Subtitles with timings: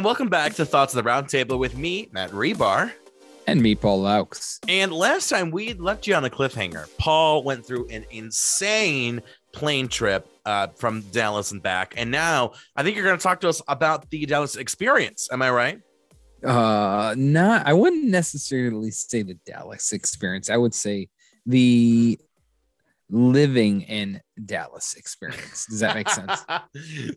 [0.00, 2.90] and welcome back to Thoughts of the Roundtable with me, Matt Rebar.
[3.46, 4.58] And me, Paul Laux.
[4.66, 6.88] And last time we left you on a cliffhanger.
[6.96, 9.20] Paul went through an insane
[9.52, 11.92] plane trip uh, from Dallas and back.
[11.98, 15.28] And now I think you're going to talk to us about the Dallas experience.
[15.30, 15.80] Am I right?
[16.42, 20.48] Uh, not, I wouldn't necessarily say the Dallas experience.
[20.48, 21.10] I would say
[21.44, 22.18] the
[23.10, 25.66] living in Dallas experience.
[25.66, 26.44] Does that make sense?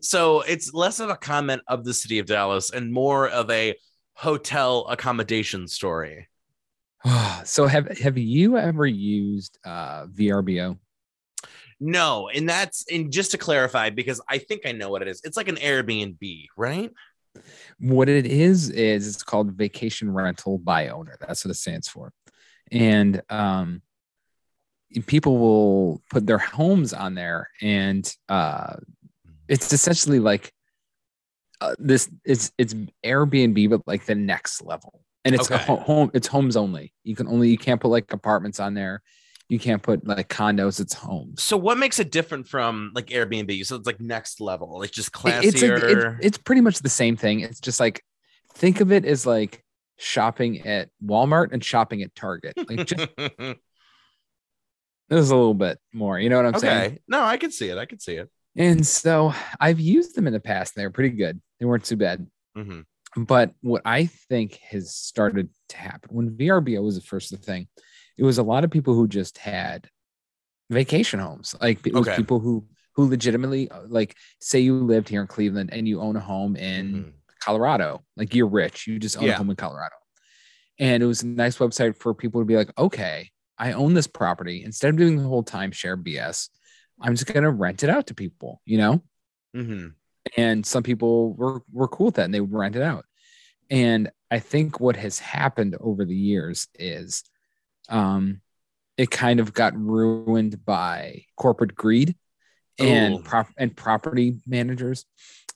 [0.06, 3.74] so it's less of a comment of the city of Dallas and more of a
[4.14, 6.28] hotel accommodation story.
[7.44, 10.78] so have have you ever used uh VRBO?
[11.80, 15.20] No, and that's and just to clarify because I think I know what it is.
[15.24, 16.90] It's like an Airbnb, right?
[17.80, 21.16] What it is is it's called vacation rental by owner.
[21.20, 22.12] That's what it stands for.
[22.70, 23.82] And um
[25.02, 28.76] people will put their homes on there and uh
[29.48, 30.52] it's essentially like
[31.60, 32.74] uh, this it's it's
[33.04, 35.00] airbnb but like the next level.
[35.24, 35.64] And it's okay.
[35.64, 36.92] home it's homes only.
[37.02, 39.02] You can only you can't put like apartments on there.
[39.48, 40.80] You can't put like condos.
[40.80, 41.42] It's homes.
[41.42, 43.64] So what makes it different from like airbnb?
[43.64, 46.90] So it's like next level like just classier it's, like, it, it's pretty much the
[46.90, 47.40] same thing.
[47.40, 48.04] It's just like
[48.54, 49.64] think of it as like
[49.96, 52.54] shopping at walmart and shopping at target.
[52.68, 53.08] Like just
[55.08, 56.18] This is a little bit more.
[56.18, 56.66] You know what I'm okay.
[56.66, 56.98] saying?
[57.08, 57.78] No, I can see it.
[57.78, 58.30] I can see it.
[58.56, 60.76] And so I've used them in the past.
[60.76, 61.40] and They were pretty good.
[61.58, 62.26] They weren't too bad.
[62.56, 63.22] Mm-hmm.
[63.24, 67.68] But what I think has started to happen when VRBO was the first thing,
[68.16, 69.88] it was a lot of people who just had
[70.70, 71.54] vacation homes.
[71.60, 72.16] Like it was okay.
[72.16, 76.16] people who who legitimately uh, like say you lived here in Cleveland and you own
[76.16, 77.10] a home in mm-hmm.
[77.40, 78.02] Colorado.
[78.16, 79.34] Like you're rich, you just own yeah.
[79.34, 79.94] a home in Colorado.
[80.78, 84.06] And it was a nice website for people to be like, okay, I own this
[84.06, 84.62] property.
[84.64, 86.48] Instead of doing the whole timeshare BS,
[87.00, 89.02] I'm just gonna rent it out to people, you know?
[89.56, 89.88] Mm-hmm.
[90.36, 93.04] And some people were were cool with that and they rent it out.
[93.70, 97.24] And I think what has happened over the years is
[97.88, 98.40] um
[98.96, 102.16] it kind of got ruined by corporate greed
[102.78, 105.04] and prop and property managers.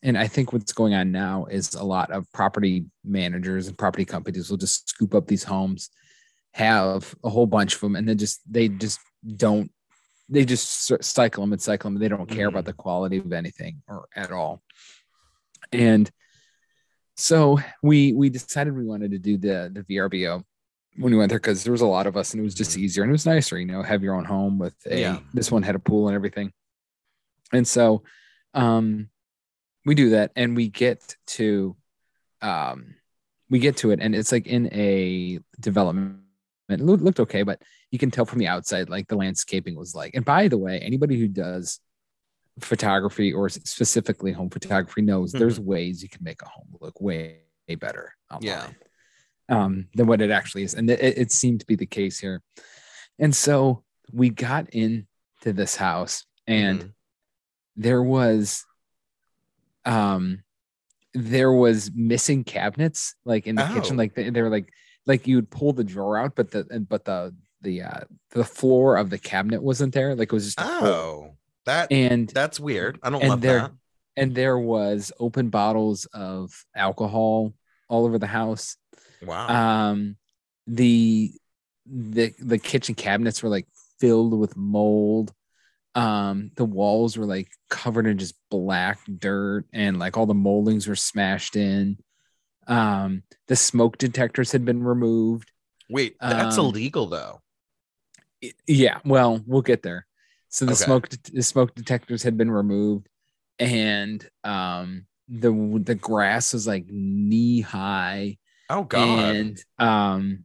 [0.03, 4.05] And I think what's going on now is a lot of property managers and property
[4.05, 5.91] companies will just scoop up these homes
[6.59, 8.99] have a whole bunch of them and then just they just
[9.37, 9.71] don't
[10.29, 12.49] they just cycle them and cycle them they don't care mm-hmm.
[12.49, 14.61] about the quality of anything or at all
[15.73, 16.11] and
[17.17, 20.43] so we we decided we wanted to do the the vrbo
[20.97, 22.73] when we went there because there was a lot of us and it was just
[22.73, 22.81] mm-hmm.
[22.81, 25.19] easier and it was nicer you know have your own home with a yeah.
[25.33, 26.53] this one had a pool and everything
[27.53, 28.03] and so
[28.55, 29.09] um
[29.85, 31.77] we do that and we get to
[32.43, 32.97] um
[33.49, 36.19] we get to it and it's like in a development
[36.69, 40.15] it looked okay, but you can tell from the outside like the landscaping was like.
[40.15, 41.81] And by the way, anybody who does
[42.61, 45.39] photography or specifically home photography knows mm-hmm.
[45.39, 48.69] there's ways you can make a home look way, way better online, yeah.
[49.49, 50.75] um, than what it actually is.
[50.75, 52.43] And it, it seemed to be the case here.
[53.19, 55.05] And so we got into
[55.45, 56.89] this house and mm-hmm.
[57.77, 58.65] there was
[59.84, 60.43] um
[61.15, 63.75] there was missing cabinets like in the oh.
[63.75, 64.71] kitchen like they, they were like
[65.09, 68.97] like you would pull the drawer out, but the but the the uh the floor
[68.97, 70.15] of the cabinet wasn't there.
[70.15, 71.33] Like it was just oh
[71.65, 73.01] that and that's weird.
[73.03, 73.73] I don't love there, that.
[74.17, 77.55] And there was open bottles of alcohol
[77.89, 78.77] all over the house.
[79.23, 79.49] Wow.
[79.49, 80.17] Um
[80.67, 81.33] the
[81.87, 83.67] the the kitchen cabinets were like
[83.99, 85.33] filled with mold.
[85.95, 90.87] Um the walls were like covered in just black dirt and like all the moldings
[90.87, 91.97] were smashed in.
[92.69, 95.51] Um, the smoke detectors had been removed.
[95.91, 97.41] Wait, that's um, illegal though.
[98.67, 100.06] Yeah, well, we'll get there.
[100.49, 100.84] So the okay.
[100.84, 103.09] smoke the smoke detectors had been removed,
[103.59, 108.39] and um, the the grass was like knee high.
[108.71, 109.19] Oh god!
[109.19, 110.45] And um,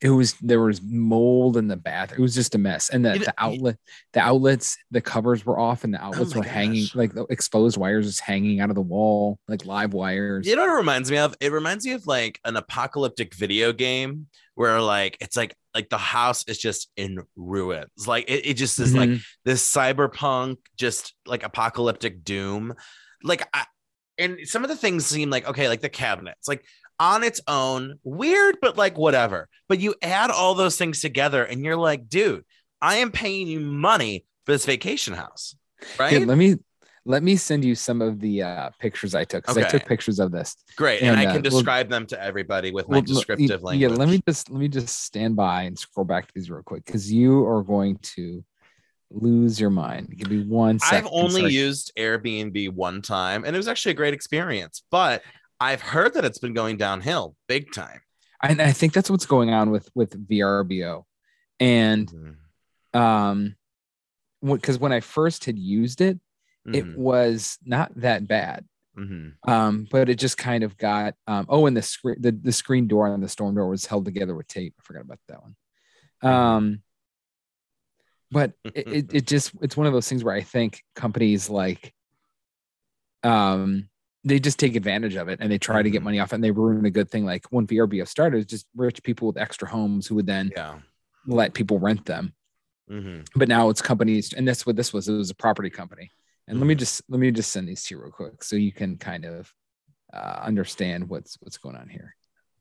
[0.00, 2.12] it was there was mold in the bath.
[2.12, 2.90] It was just a mess.
[2.90, 3.76] And the, it, the outlet,
[4.12, 6.52] the outlets, the covers were off, and the oh outlets oh were gosh.
[6.52, 10.46] hanging like the exposed wires just hanging out of the wall, like live wires.
[10.46, 11.34] You know what it reminds me of?
[11.40, 15.98] It reminds me of like an apocalyptic video game where like it's like like the
[15.98, 18.06] house is just in ruins.
[18.06, 19.12] Like it, it just is mm-hmm.
[19.12, 22.74] like this cyberpunk, just like apocalyptic doom.
[23.22, 23.64] Like I,
[24.16, 26.46] and some of the things seem like okay, like the cabinets.
[26.46, 26.64] Like
[27.00, 29.48] on its own, weird, but like whatever.
[29.68, 32.44] But you add all those things together and you're like, dude,
[32.80, 35.56] I am paying you money for this vacation house.
[35.98, 36.12] Right.
[36.12, 36.56] Here, let me
[37.04, 39.66] let me send you some of the uh, pictures I took because okay.
[39.66, 40.56] I took pictures of this.
[40.76, 43.62] Great, and, and I can uh, describe well, them to everybody with my well, descriptive
[43.62, 43.90] language.
[43.90, 46.62] Yeah, let me just let me just stand by and scroll back to these real
[46.62, 48.44] quick because you are going to
[49.10, 50.14] lose your mind.
[50.16, 51.06] Give me one second.
[51.06, 54.82] I've only used Airbnb one time, and it was actually a great experience.
[54.90, 55.22] But
[55.60, 58.00] I've heard that it's been going downhill big time.
[58.42, 61.04] And I think that's what's going on with with VRBO.
[61.58, 62.98] And mm-hmm.
[62.98, 63.56] um
[64.44, 66.16] because when I first had used it,
[66.66, 66.74] mm-hmm.
[66.74, 68.64] it was not that bad.
[68.96, 69.50] Mm-hmm.
[69.50, 72.88] Um, but it just kind of got um, oh, and the screen the, the screen
[72.88, 74.74] door and the storm door was held together with tape.
[74.78, 75.56] I forgot about that one.
[76.24, 76.36] Mm-hmm.
[76.36, 76.82] Um,
[78.30, 81.92] but it, it, it just it's one of those things where I think companies like
[83.22, 83.88] um
[84.28, 86.04] they just take advantage of it and they try to get mm-hmm.
[86.04, 87.24] money off it and they ruin a good thing.
[87.24, 90.78] Like when VRBO started, just rich people with extra homes who would then yeah.
[91.26, 92.34] let people rent them.
[92.90, 93.22] Mm-hmm.
[93.36, 95.08] But now it's companies, and that's what this was.
[95.08, 96.10] It was a property company.
[96.46, 96.60] And mm-hmm.
[96.62, 96.78] let me mm-hmm.
[96.78, 99.52] just let me just send these to you real quick so you can kind of
[100.12, 102.14] uh, understand what's what's going on here.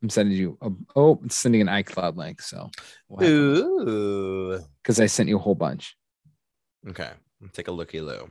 [0.03, 0.57] I'm sending you.
[0.61, 2.41] A, oh, it's sending an iCloud link.
[2.41, 2.69] So,
[3.09, 5.95] because I sent you a whole bunch.
[6.87, 7.09] Okay,
[7.41, 8.29] I'll take a looky loo.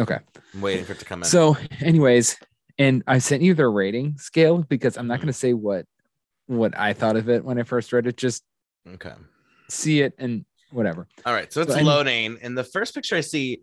[0.00, 0.18] Okay,
[0.54, 1.28] I'm waiting for it to come in.
[1.28, 2.36] So, anyways,
[2.78, 5.22] and I sent you their rating scale because I'm not mm-hmm.
[5.22, 5.86] going to say what
[6.46, 8.16] what I thought of it when I first read it.
[8.16, 8.44] Just
[8.88, 9.14] okay,
[9.68, 11.06] see it and whatever.
[11.24, 13.62] All right, so it's so, loading, and the first picture I see,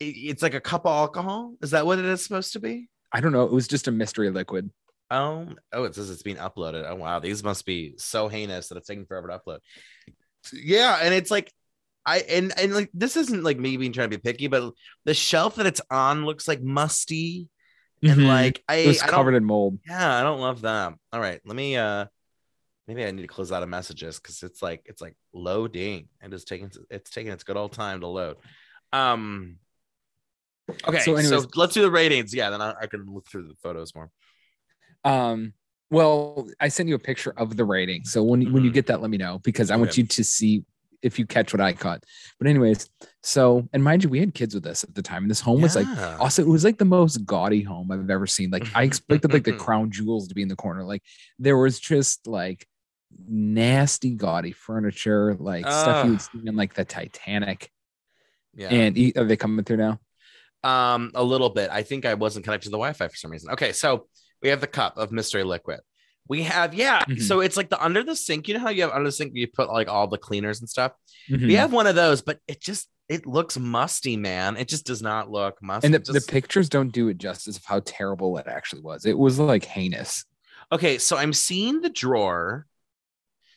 [0.00, 1.54] it's like a cup of alcohol.
[1.62, 2.88] Is that what it is supposed to be?
[3.12, 3.44] I don't know.
[3.44, 4.70] It was just a mystery liquid.
[5.10, 6.84] Oh, oh, it says it's being uploaded.
[6.86, 9.58] Oh wow, these must be so heinous that it's taking forever to upload.
[10.52, 11.52] Yeah, and it's like
[12.04, 14.72] I and and like this isn't like me being trying to be picky, but
[15.04, 17.48] the shelf that it's on looks like musty
[18.02, 18.26] and mm-hmm.
[18.26, 19.78] like I it was I covered in mold.
[19.86, 20.98] Yeah, I don't love them.
[21.12, 22.06] All right, let me uh
[22.86, 26.32] maybe I need to close out of messages because it's like it's like loading and
[26.32, 28.36] it's taking it's taking its good old time to load.
[28.92, 29.56] Um
[30.86, 32.34] okay, so, anyways, so let's do the ratings.
[32.34, 34.10] Yeah, then I, I can look through the photos more.
[35.04, 35.52] Um
[35.90, 38.04] well, I sent you a picture of the rating.
[38.04, 38.52] So when, mm-hmm.
[38.52, 38.74] when you mm-hmm.
[38.74, 39.80] get that, let me know because I okay.
[39.80, 40.64] want you to see
[41.02, 42.04] if you catch what I caught.
[42.38, 42.88] But anyways,
[43.22, 45.58] so and mind you, we had kids with us at the time, and this home
[45.58, 45.62] yeah.
[45.64, 48.50] was like also it was like the most gaudy home I've ever seen.
[48.50, 50.84] Like I expected like the crown jewels to be in the corner.
[50.84, 51.02] Like
[51.38, 52.66] there was just like
[53.26, 57.70] nasty gaudy furniture, like uh, stuff you would see in like the Titanic.
[58.54, 58.68] Yeah.
[58.68, 60.00] And are they coming through now?
[60.64, 61.70] Um, a little bit.
[61.70, 63.50] I think I wasn't connected to the Wi-Fi for some reason.
[63.50, 64.08] Okay, so
[64.42, 65.80] we have the cup of mystery liquid.
[66.28, 67.00] We have, yeah.
[67.00, 67.22] Mm-hmm.
[67.22, 68.48] So it's like the under the sink.
[68.48, 70.68] You know how you have under the sink, you put like all the cleaners and
[70.68, 70.92] stuff.
[71.30, 71.46] Mm-hmm.
[71.46, 74.56] We have one of those, but it just it looks musty, man.
[74.56, 75.86] It just does not look musty.
[75.86, 76.12] And the, just...
[76.12, 79.06] the pictures don't do it justice of how terrible it actually was.
[79.06, 80.24] It was like heinous.
[80.70, 82.66] Okay, so I'm seeing the drawer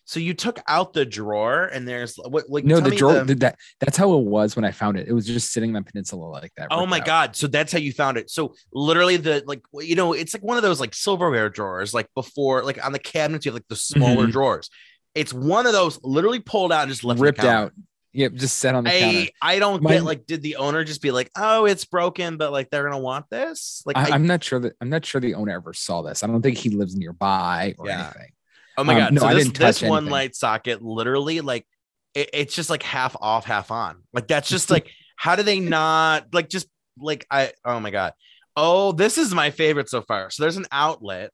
[0.06, 2.50] so you took out the drawer, and there's what?
[2.50, 3.24] Like, no, the drawer.
[3.24, 5.08] The, that that's how it was when I found it.
[5.08, 6.68] It was just sitting on peninsula like that.
[6.72, 7.06] Oh my out.
[7.06, 7.36] god!
[7.36, 8.30] So that's how you found it.
[8.30, 12.08] So literally, the like, you know, it's like one of those like silverware drawers, like
[12.16, 14.32] before, like on the cabinets, you have like the smaller mm-hmm.
[14.32, 14.70] drawers.
[15.14, 17.74] It's one of those literally pulled out and just left ripped out.
[18.14, 19.32] Yep, just set on the I, counter.
[19.42, 22.52] I don't My, get like, did the owner just be like, "Oh, it's broken," but
[22.52, 23.82] like they're gonna want this?
[23.86, 26.22] Like, I, am not sure that I'm not sure the owner ever saw this.
[26.22, 28.12] I don't think he lives nearby or yeah.
[28.16, 28.34] anything.
[28.82, 29.14] Oh my um, god!
[29.14, 31.68] No, so I this, didn't touch this one light socket literally like
[32.16, 34.04] it, it's just like half off, half on.
[34.12, 36.68] Like that's just like how do they not like just
[36.98, 38.14] like I oh my god.
[38.58, 40.30] Oh, this is my favorite so far.
[40.30, 41.32] So there's an outlet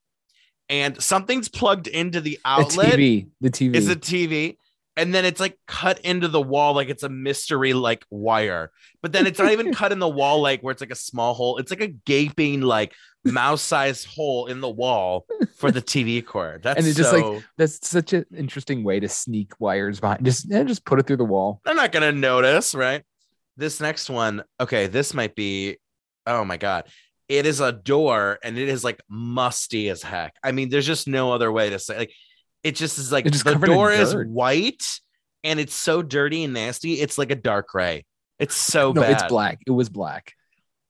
[0.70, 2.92] and something's plugged into the outlet.
[2.92, 3.28] The TV.
[3.42, 4.58] The TV is a TV.
[4.98, 8.72] And then it's like cut into the wall like it's a mystery like wire.
[9.02, 11.34] But then it's not even cut in the wall like where it's like a small
[11.34, 11.58] hole.
[11.58, 15.26] It's like a gaping like mouse sized hole in the wall
[15.56, 16.64] for the TV cord.
[16.64, 20.26] That's and it's just like that's such an interesting way to sneak wires behind.
[20.26, 21.62] Just just put it through the wall.
[21.64, 23.04] They're not gonna notice, right?
[23.56, 25.78] This next one, okay, this might be.
[26.26, 26.86] Oh my god,
[27.28, 30.36] it is a door, and it is like musty as heck.
[30.44, 31.98] I mean, there's just no other way to say.
[31.98, 32.14] Like,
[32.64, 35.00] it just is like the door is white,
[35.44, 37.00] and it's so dirty and nasty.
[37.00, 38.06] It's like a dark gray.
[38.40, 39.12] It's so no, bad.
[39.12, 39.60] it's black.
[39.66, 40.34] It was black.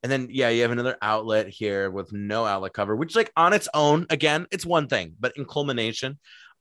[0.02, 3.52] And then yeah, you have another outlet here with no outlet cover, which like on
[3.52, 6.18] its own, again, it's one thing, but in culmination,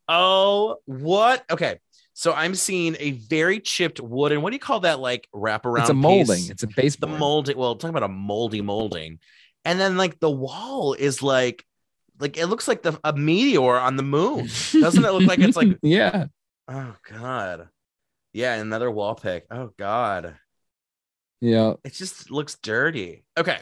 [0.08, 1.44] oh, what?
[1.52, 1.80] Okay.
[2.14, 5.00] So I'm seeing a very chipped wood, and what do you call that?
[5.00, 5.82] Like wraparound.
[5.82, 6.38] It's a molding.
[6.38, 6.50] Piece?
[6.50, 6.96] It's a base.
[6.96, 7.56] The molding.
[7.56, 9.20] Well, talking about a moldy molding,
[9.64, 11.64] and then like the wall is like,
[12.20, 14.48] like it looks like the a meteor on the moon.
[14.72, 15.78] Doesn't it look like it's like?
[15.82, 16.26] yeah.
[16.68, 17.70] Oh God.
[18.34, 19.46] Yeah, another wall pick.
[19.52, 20.36] Oh God.
[21.42, 21.74] Yeah.
[21.84, 23.24] It just looks dirty.
[23.38, 23.60] Okay.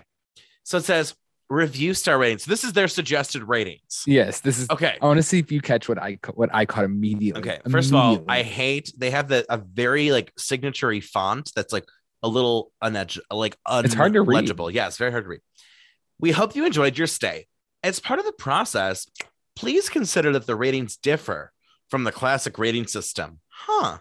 [0.64, 1.16] So it says
[1.50, 2.46] review star ratings.
[2.46, 4.04] This is their suggested ratings.
[4.06, 4.98] Yes, this is okay.
[5.02, 7.42] I want to see if you catch what I what I caught immediately.
[7.42, 8.16] Okay, first immediately.
[8.16, 11.86] of all, I hate they have the a very like signatory font that's like
[12.24, 14.36] a little unedge like un- it's hard to read.
[14.36, 14.72] legible.
[14.72, 15.42] Yeah, it's very hard to read.
[16.20, 17.48] We hope you enjoyed your stay.
[17.86, 19.06] As part of the process,
[19.56, 21.52] please consider that the ratings differ
[21.92, 23.40] from the classic rating system.
[23.48, 24.00] Huh.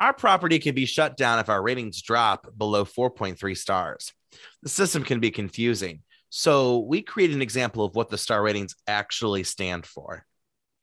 [0.00, 4.14] Our property can be shut down if our ratings drop below 4.3 stars.
[4.62, 6.00] The system can be confusing,
[6.30, 10.24] So we create an example of what the star ratings actually stand for.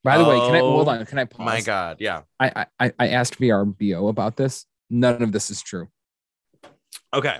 [0.03, 1.05] By the oh, way, can I hold oh on?
[1.07, 1.45] Can I pause?
[1.48, 2.21] My God, yeah.
[2.39, 4.67] I I, I asked VRBO about this.
[4.91, 5.88] None of this is true.
[7.12, 7.39] Okay.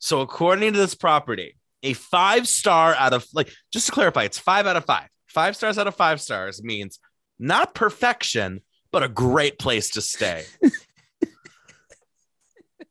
[0.00, 4.38] So according to this property, a five star out of like just to clarify, it's
[4.38, 5.08] five out of five.
[5.26, 6.98] Five stars out of five stars means
[7.38, 10.44] not perfection, but a great place to stay.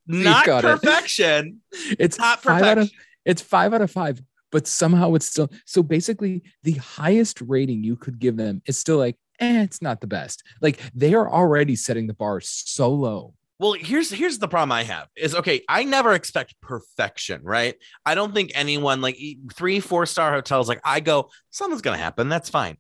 [0.08, 1.62] not perfection.
[1.72, 1.98] It.
[2.00, 2.80] It's not perfection.
[2.80, 2.92] Of,
[3.26, 4.22] it's five out of five,
[4.52, 8.98] but somehow it's still so basically the highest rating you could give them is still
[8.98, 10.44] like, eh, it's not the best.
[10.62, 14.84] Like they are already setting the bar so low well, here's here's the problem I
[14.84, 15.62] have is okay.
[15.70, 17.76] I never expect perfection, right?
[18.06, 19.18] I don't think anyone like
[19.54, 22.30] three, four star hotels like I go, something's gonna happen.
[22.30, 22.78] That's fine.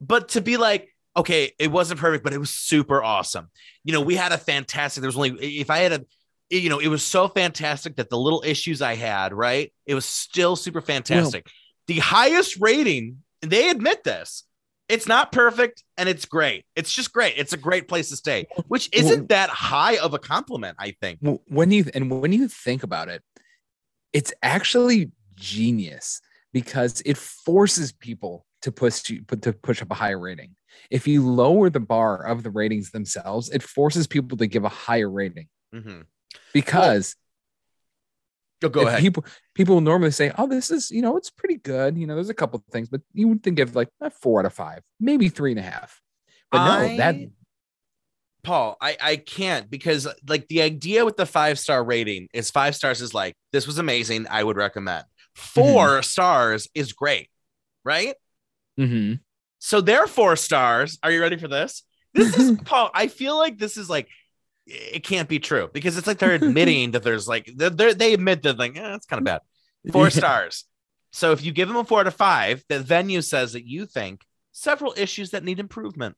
[0.00, 3.50] But to be like, okay, it wasn't perfect, but it was super awesome.
[3.84, 5.02] You know, we had a fantastic.
[5.02, 6.04] There was only if I had a,
[6.48, 9.72] you know, it was so fantastic that the little issues I had, right?
[9.86, 11.46] It was still super fantastic.
[11.46, 11.52] Well,
[11.88, 14.44] the highest rating, they admit this
[14.88, 16.64] it's not perfect and it's great.
[16.74, 17.34] It's just great.
[17.36, 21.18] It's a great place to stay, which isn't that high of a compliment, I think.
[21.48, 23.22] When you and when you think about it,
[24.12, 26.20] it's actually genius
[26.52, 30.56] because it forces people to push you to push up a higher rating.
[30.90, 34.68] If you lower the bar of the ratings themselves, it forces people to give a
[34.68, 35.48] higher rating.
[35.74, 36.02] Mm-hmm.
[36.52, 37.14] Because
[38.62, 39.00] Oh, go ahead.
[39.00, 39.24] People
[39.54, 42.30] people will normally say, "Oh, this is you know it's pretty good." You know, there's
[42.30, 45.28] a couple things, but you would think of like a four out of five, maybe
[45.28, 46.00] three and a half.
[46.50, 47.16] But I, no, that
[48.42, 52.74] Paul, I I can't because like the idea with the five star rating is five
[52.74, 54.26] stars is like this was amazing.
[54.28, 55.04] I would recommend.
[55.34, 56.02] 4 mm-hmm.
[56.02, 57.30] stars is great,
[57.84, 58.16] right?
[58.78, 59.14] Mm-hmm.
[59.60, 60.98] So they're four stars.
[61.02, 61.84] Are you ready for this?
[62.14, 62.90] This is Paul.
[62.94, 64.08] I feel like this is like
[64.68, 68.42] it can't be true because it's like they're admitting that there's like they're, they admit
[68.42, 69.40] that like eh, it's kind of bad.
[69.92, 70.10] Four yeah.
[70.10, 70.64] stars.
[71.10, 74.24] So if you give them a four to five, the venue says that you think
[74.52, 76.16] several issues that need improvement.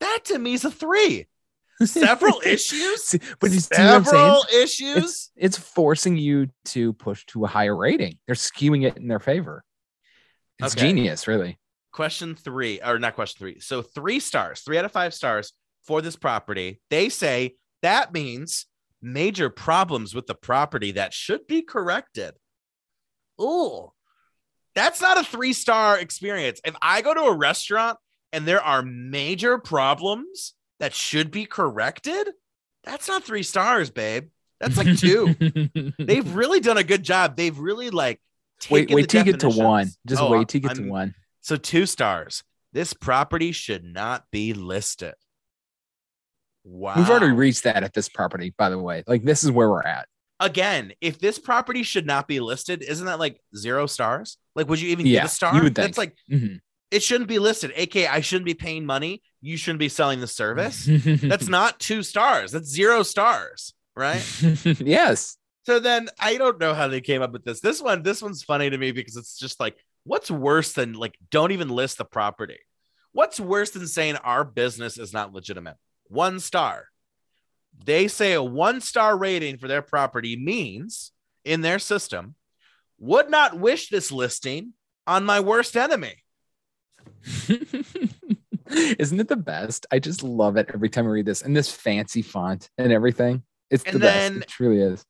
[0.00, 1.26] That to me is a three.
[1.84, 4.96] Several issues, but you several issues.
[4.96, 8.18] It's, it's forcing you to push to a higher rating.
[8.26, 9.64] They're skewing it in their favor.
[10.60, 10.86] It's okay.
[10.88, 11.58] genius, really.
[11.90, 13.60] Question three, or not question three.
[13.60, 15.52] So three stars, three out of five stars
[15.84, 16.80] for this property.
[16.90, 18.66] They say that means
[19.00, 22.34] major problems with the property that should be corrected.
[23.38, 23.92] Oh,
[24.74, 26.60] that's not a three star experience.
[26.64, 27.98] If I go to a restaurant
[28.32, 32.30] and there are major problems that should be corrected,
[32.84, 34.28] that's not three stars, babe.
[34.60, 35.34] That's like two.
[35.98, 37.36] They've really done a good job.
[37.36, 38.20] They've really like
[38.70, 39.90] wait, wait till you get to one.
[40.06, 41.14] Just oh, wait till you get I'm, to one.
[41.40, 42.44] So two stars.
[42.72, 45.14] This property should not be listed.
[46.64, 46.94] Wow.
[46.96, 49.02] We've already reached that at this property, by the way.
[49.06, 50.06] Like this is where we're at.
[50.40, 54.38] Again, if this property should not be listed, isn't that like zero stars?
[54.54, 55.54] Like, would you even yeah, give a star?
[55.54, 55.94] You would think.
[55.94, 56.56] That's like mm-hmm.
[56.90, 57.72] it shouldn't be listed.
[57.76, 59.22] AK, I shouldn't be paying money.
[59.40, 60.88] You shouldn't be selling the service.
[60.88, 62.52] that's not two stars.
[62.52, 64.22] That's zero stars, right?
[64.64, 65.36] yes.
[65.64, 67.60] So then I don't know how they came up with this.
[67.60, 71.16] This one, this one's funny to me because it's just like, what's worse than like
[71.30, 72.58] don't even list the property?
[73.12, 75.76] What's worse than saying our business is not legitimate?
[76.12, 76.88] One star.
[77.84, 81.12] They say a one star rating for their property means
[81.44, 82.34] in their system
[82.98, 84.74] would not wish this listing
[85.06, 86.22] on my worst enemy.
[88.68, 89.86] Isn't it the best?
[89.90, 93.42] I just love it every time I read this and this fancy font and everything.
[93.70, 94.36] It's and the best.
[94.36, 95.04] It truly is.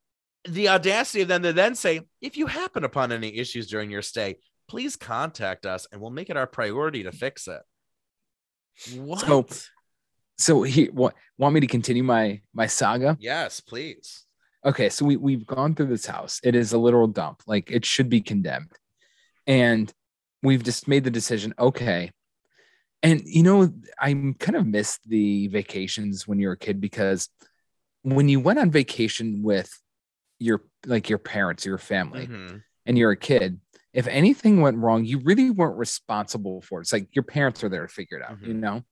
[0.48, 4.02] The audacity of them to then say, if you happen upon any issues during your
[4.02, 4.36] stay,
[4.68, 7.60] please contact us and we'll make it our priority to fix it.
[8.96, 9.20] What?
[9.20, 9.46] So
[10.38, 13.16] so he what want me to continue my my saga?
[13.20, 14.24] Yes, please.
[14.64, 16.40] Okay, so we we've gone through this house.
[16.42, 17.42] It is a literal dump.
[17.46, 18.72] Like it should be condemned.
[19.46, 19.92] And
[20.42, 22.12] we've just made the decision, okay.
[23.02, 27.28] And you know, I kind of missed the vacations when you were a kid because
[28.02, 29.72] when you went on vacation with
[30.38, 32.58] your like your parents, your family, mm-hmm.
[32.86, 33.60] and you're a kid,
[33.92, 36.82] if anything went wrong, you really weren't responsible for it.
[36.82, 38.46] It's like your parents are there to figure it out, mm-hmm.
[38.46, 38.84] you know?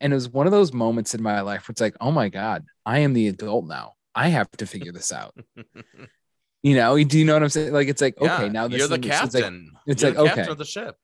[0.00, 2.28] And it was one of those moments in my life where it's like, oh my
[2.28, 3.94] God, I am the adult now.
[4.14, 5.34] I have to figure this out.
[6.62, 7.72] you know, do you know what I'm saying?
[7.72, 9.72] Like, it's like, yeah, okay, now this you're the captain.
[9.86, 10.54] It's like, it's like okay.
[10.54, 10.96] the ship.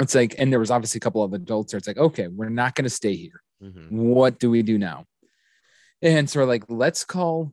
[0.00, 1.78] It's like, and there was obviously a couple of adults there.
[1.78, 3.42] It's like, okay, we're not going to stay here.
[3.62, 3.96] Mm-hmm.
[3.96, 5.04] What do we do now?
[6.02, 7.52] And so we're like, let's call.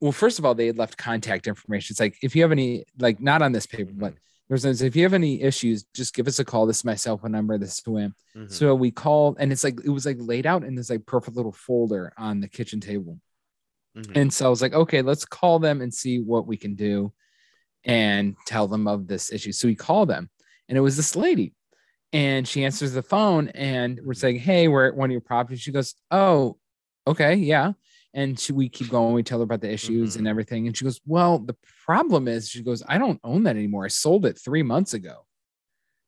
[0.00, 1.94] Well, first of all, they had left contact information.
[1.94, 4.14] It's like, if you have any, like, not on this paper, but
[4.48, 6.66] there's if you have any issues, just give us a call.
[6.66, 7.58] This is my cell phone number.
[7.58, 8.14] This is who I am.
[8.36, 8.52] Mm-hmm.
[8.52, 11.36] So we called, and it's like it was like laid out in this like perfect
[11.36, 13.18] little folder on the kitchen table.
[13.96, 14.12] Mm-hmm.
[14.14, 17.12] And so I was like, okay, let's call them and see what we can do.
[17.84, 19.52] and tell them of this issue.
[19.52, 20.28] So we call them,
[20.68, 21.54] and it was this lady,
[22.12, 25.60] and she answers the phone, and we're saying, "Hey, we're at one of your properties."
[25.60, 26.58] She goes, "Oh,
[27.06, 27.72] okay, yeah."
[28.16, 29.12] And she, we keep going.
[29.14, 30.18] We tell her about the issues Mhm.
[30.20, 31.54] and everything, and she goes, "Well, the
[31.84, 33.84] problem is," she goes, "I don't own that anymore.
[33.84, 35.26] I sold it three months ago."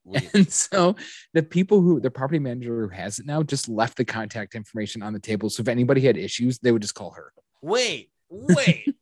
[0.05, 0.97] We- And so
[1.35, 5.03] the people who the property manager who has it now just left the contact information
[5.03, 5.51] on the table.
[5.51, 7.31] So if anybody had issues, they would just call her.
[7.61, 8.95] Wait, wait.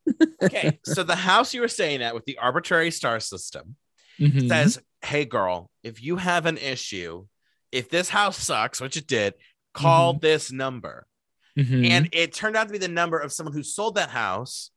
[0.42, 3.76] okay, so the house you were staying at with the arbitrary star system
[4.18, 4.48] Mhm.
[4.48, 7.26] says, "Hey, girl, if you have an issue,
[7.70, 9.34] if this house sucks, which it did,
[9.72, 11.06] call this number."
[11.56, 11.88] Mhm.
[11.88, 14.70] And it turned out to be the number of someone who sold that house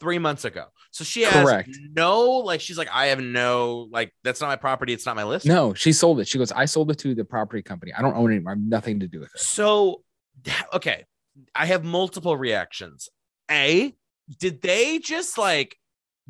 [0.00, 0.66] three months ago.
[0.90, 1.70] So she has Correct.
[1.94, 4.92] no, like, she's like, I have no, like, that's not my property.
[4.92, 5.46] It's not my list.
[5.46, 6.28] no, she sold it.
[6.28, 7.92] She goes, I sold it to the property company.
[7.92, 8.52] I don't own it anymore.
[8.52, 9.40] I have nothing to do with it.
[9.40, 10.02] So,
[10.74, 11.04] okay,
[11.54, 13.08] I have multiple reactions.
[13.50, 13.94] A,
[14.38, 15.76] did they just like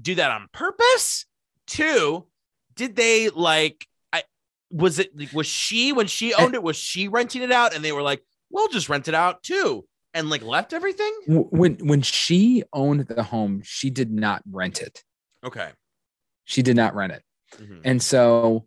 [0.01, 1.27] do that on purpose?
[1.67, 2.27] Two,
[2.77, 4.23] did they like, I
[4.71, 7.93] was it, was she, when she owned it, was she renting it out and they
[7.93, 9.85] were like, we'll just rent it out too
[10.17, 11.13] and like left everything?
[11.29, 15.05] When when she owned the home, she did not rent it.
[15.45, 15.71] Okay.
[16.45, 17.23] She did not rent it.
[17.57, 17.83] Mhm.
[17.85, 18.67] And so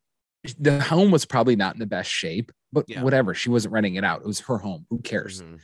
[0.58, 3.04] the home was probably not in the best shape, but Yeah.
[3.04, 3.34] whatever.
[3.34, 4.22] She wasn't renting it out.
[4.22, 4.86] It was her home.
[4.90, 5.42] Who cares?
[5.42, 5.60] Mhm.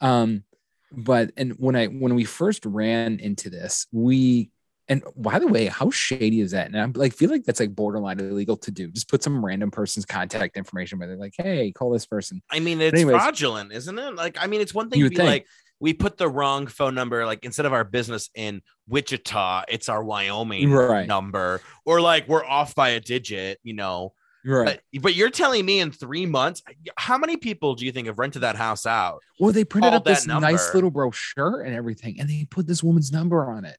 [0.00, 0.44] Um,
[0.90, 4.50] but and when I when we first ran into this, we
[4.88, 6.66] and by the way, how shady is that?
[6.66, 8.88] And I'm like, feel like that's like borderline illegal to do.
[8.90, 12.40] Just put some random person's contact information where they're like, hey, call this person.
[12.50, 14.14] I mean, it's anyways- fraudulent, isn't it?
[14.14, 15.28] Like, I mean, it's one thing to be think.
[15.28, 15.46] like,
[15.80, 20.02] we put the wrong phone number, like instead of our business in Wichita, it's our
[20.02, 21.06] Wyoming Right.
[21.06, 24.14] number, or like we're off by a digit, you know.
[24.44, 24.80] Right.
[24.92, 26.62] But, but you're telling me in three months,
[26.96, 29.20] how many people do you think have rented that house out?
[29.40, 32.82] well, they printed up this that nice little brochure and everything, and they put this
[32.82, 33.76] woman's number on it.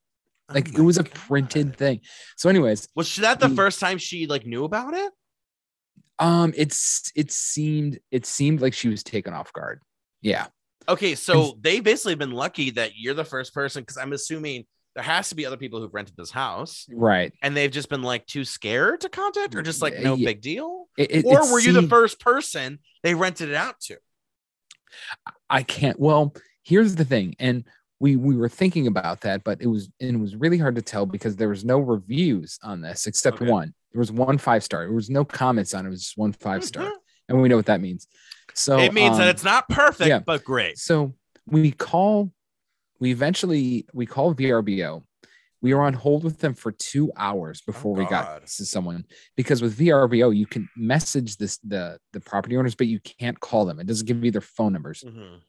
[0.50, 1.13] Oh Like it was a God.
[1.13, 2.01] printed thing.
[2.38, 5.12] So, anyways, Was she- that the first time she like knew about it?
[6.19, 9.82] um, it's it seemed it seemed like she was taken off guard.
[10.22, 10.48] Yeah.
[10.89, 15.04] Okay, so they basically been lucky that you're the first person because I'm assuming there
[15.04, 17.34] has to be other people who've rented this house Right.
[17.43, 20.26] and they've just been like too scared to contact or just like no Yeah.
[20.30, 20.88] big deal.
[20.98, 23.98] It, it- or it were you the first person they rented it out to?
[25.50, 26.00] I can't.
[26.00, 27.65] Well, here's the thing, and
[28.00, 30.82] we we were thinking about that, but it was and it was really hard to
[30.82, 33.50] tell because there was no reviews on this except Okay.
[33.52, 33.74] one.
[33.92, 34.86] There was one five star.
[34.86, 35.88] There was no comments on it.
[35.88, 36.92] It was just one five star,
[37.28, 38.08] and we know what that means.
[38.54, 40.20] So it means that um, it's not perfect, yeah.
[40.20, 40.78] but great.
[40.78, 42.32] So we call.
[43.00, 45.04] We eventually we call VRBO.
[45.60, 49.06] We were on hold with them for two hours before we got to someone
[49.36, 53.66] because with VRBO you can message this the the property owners, but you can't call
[53.66, 53.80] them.
[53.80, 55.04] It doesn't give you their phone numbers.
[55.04, 55.40] Mhm.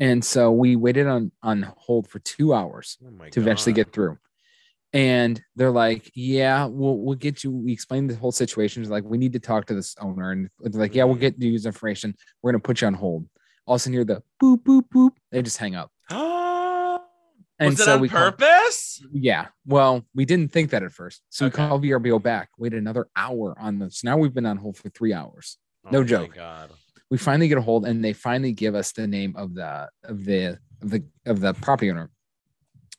[0.00, 3.76] And so we waited on on hold for two hours Oh to eventually God.
[3.86, 4.18] get through.
[4.92, 8.82] And they're like, "Yeah, we'll we'll get you." We explained the whole situation.
[8.82, 11.20] It's like we need to talk to this owner, and they're like, "Yeah, we'll Mhm.
[11.20, 12.14] get you his information.
[12.42, 13.28] We're gonna put you on hold."
[13.66, 15.10] All of a sudden, hear the boop boop boop.
[15.32, 15.90] They just hang up.
[17.60, 19.00] And Was it so on we purpose?
[19.12, 19.46] yeah.
[19.64, 21.22] Well, we didn't think that at first.
[21.30, 21.62] So Okay.
[21.62, 24.02] we called VRBO back, waited another hour on this.
[24.02, 25.56] Now we've been on hold for three hours.
[25.88, 26.34] No Oh my joke.
[26.34, 26.70] God.
[27.14, 30.24] We finally get a hold and they finally give us the name of the of
[30.24, 32.10] the of the of the property owner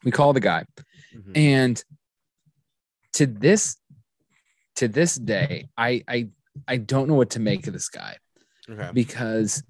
[0.05, 0.63] we call the guy
[1.13, 1.35] Mhm.
[1.35, 1.83] and
[3.11, 3.75] to this
[4.77, 6.29] to this day i i
[6.65, 8.15] i don't know what to make of this guy
[8.69, 8.89] Okay.
[8.93, 9.61] because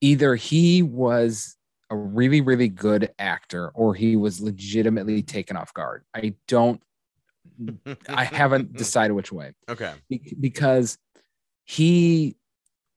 [0.00, 1.56] either he was
[1.90, 6.80] a really really good actor or he was legitimately taken off guard i don't
[8.08, 9.92] i haven't decided which way Okay.
[10.08, 10.98] Be- because
[11.64, 12.36] he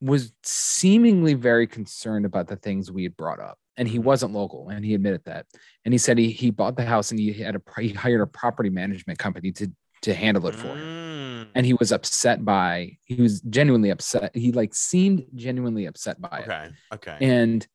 [0.01, 4.03] was seemingly very concerned about the things we had brought up and he Mhm.
[4.03, 5.45] wasn't local and he admitted that
[5.85, 8.27] and he said he, he bought the house and he had a he hired a
[8.27, 9.71] property management company to
[10.03, 11.47] to handle it for him Mm.
[11.55, 16.39] and he was upset by he was genuinely upset he like seemed genuinely upset by
[16.39, 16.69] it Okay.
[16.93, 17.17] Okay.
[17.21, 17.67] and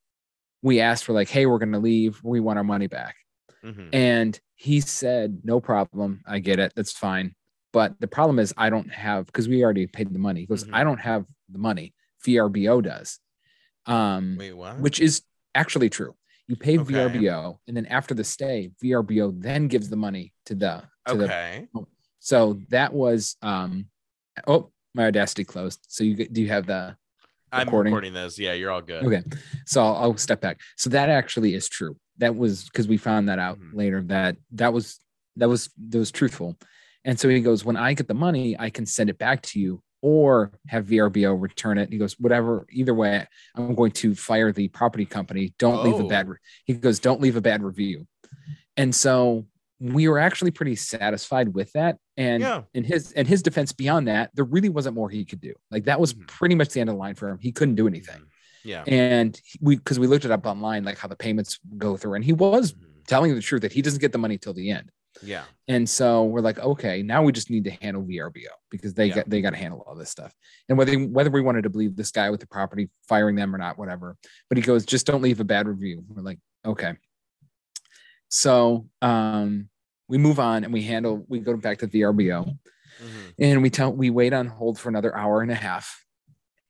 [0.63, 3.17] we asked for like hey we're going to leave we want our money back
[3.65, 3.89] Mhm.
[3.93, 6.21] and he said, No problem.
[6.27, 6.73] I get it.
[6.77, 7.35] That's fine.
[7.73, 10.41] But the problem is, I don't have, because we already paid the money.
[10.41, 10.71] He goes, Mhm.
[10.75, 11.95] I don't have the money.
[12.27, 13.19] VRBO does.
[13.87, 14.79] Um, Wait, what?
[14.79, 15.23] which is
[15.55, 16.15] actually true.
[16.49, 16.95] You pay Okay.
[16.95, 21.25] VRBO, and then after the stay, VRBO then gives the money to the to the
[21.25, 21.67] okay.
[22.21, 23.87] so that was um
[24.47, 25.81] oh my audacity closed.
[25.89, 26.97] So you do you have the
[27.51, 27.93] I'm recording.
[27.93, 28.39] recording this.
[28.39, 29.05] Yeah, you're all good.
[29.05, 29.23] Okay.
[29.67, 30.61] So I'll, I'll step back.
[30.77, 31.97] So that actually is true.
[32.19, 33.75] That was because we found that out Mhm.
[33.75, 34.99] later that that was
[35.37, 36.57] that was that was truthful.
[37.05, 39.61] And so he goes, when I get the money, I can send it back to
[39.61, 41.91] you or have VRBO return it.
[41.91, 45.55] He goes, whatever, either way, I'm going to fire the property company.
[45.59, 46.09] Don't leave a Oh.
[46.09, 46.29] bad.
[46.29, 46.37] Re-.
[46.65, 48.07] He goes, don't leave a bad review.
[48.77, 49.47] And so
[49.81, 51.99] we were actually pretty satisfied with that.
[52.17, 52.63] And Yeah.
[52.75, 55.55] in his in his defense, beyond that, there really wasn't more he could do.
[55.71, 56.27] Like that was Mhm.
[56.27, 57.39] pretty much the end of the line for him.
[57.41, 58.23] He couldn't do anything.
[58.65, 58.85] Yeah.
[58.87, 62.25] And we because we looked it up online, like how the payments go through, and
[62.25, 62.79] he was Mhm.
[63.07, 64.91] telling the truth that he doesn't get the money till the end.
[65.23, 65.45] Yeah.
[65.69, 69.17] And so we're like, okay, now we just need to handle VRBO because they Yeah.
[69.17, 70.33] got they got to handle all this stuff.
[70.69, 73.59] And whether whether we wanted to believe this guy with the property firing them or
[73.59, 74.17] not, whatever.
[74.49, 76.05] But he goes, just don't leave a bad review.
[76.09, 76.95] We're like, okay.
[78.29, 79.69] So um
[80.09, 82.45] we move on and we handle we go back to VRBO
[83.03, 83.35] Mhm.
[83.39, 86.05] and we tell we wait on hold for another hour and a half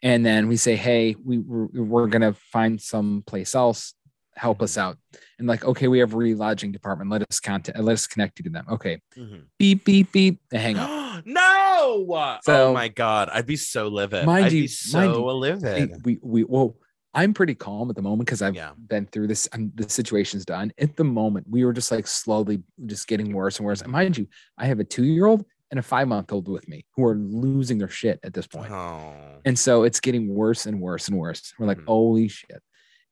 [0.02, 3.94] and then we say hey we we're, we're gonna find some place else
[4.42, 4.98] help us out
[5.38, 8.42] and like okay we have a relodging department let us contact let us connect you
[8.42, 9.44] to them okay Mhm.
[9.56, 12.38] beep beep beep hang up no.
[12.44, 14.26] So- oh my god, I'd be so livid.
[14.26, 16.04] Mind I'd you- be so mind you, livid.
[16.04, 16.76] We we well
[17.14, 18.72] i'm pretty calm at the moment because i've Yeah.
[18.92, 22.62] been through this and the situation's done at the moment we were just like slowly
[22.86, 24.26] just getting worse and worse and mind you
[24.56, 28.32] i have a two-year-old and a five-month-old with me who are losing their shit at
[28.32, 29.12] this point Oh.
[29.44, 31.52] And so it's getting worse and worse and worse.
[31.58, 31.86] We're like, Mhm.
[31.86, 32.62] holy shit.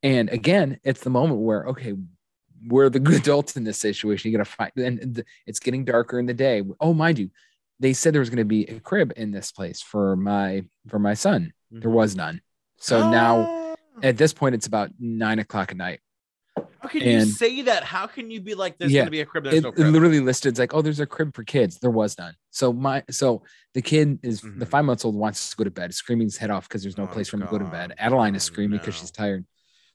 [0.03, 1.95] And again, it's the moment where, okay,
[2.67, 4.31] we're the good adults in this situation.
[4.31, 6.63] You got to find, and it's getting darker in the day.
[6.81, 7.31] Oh, mind you,
[7.79, 10.99] they said there was going to be a crib in this place for my for
[10.99, 11.53] my son.
[11.71, 12.41] There was none.
[12.79, 13.75] So now Ah.
[14.03, 16.01] at this point, it's about nine o'clock at night.
[16.83, 17.85] how can you say that?
[17.85, 19.03] How can you be like, there's Yeah.
[19.03, 19.45] gonna be a crib?
[19.45, 19.93] There's It, no it crib.
[19.93, 21.79] literally listed it's like, oh, there's a crib for kids.
[21.79, 22.35] There was none.
[22.51, 23.43] So my so
[23.75, 24.69] the kid is the Mhm.
[24.69, 27.05] five months old wants to go to bed, screaming his head off because there's no
[27.05, 27.95] Oh, place for him to go to bed.
[27.99, 29.01] Adeline is Oh, screaming because no.
[29.01, 29.47] she's tired.